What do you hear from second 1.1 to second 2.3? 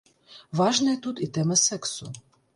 і тэма сэксу.